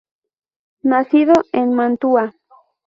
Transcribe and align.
Nacido 0.81 1.33
en 1.51 1.75
Mantua. 1.75 2.33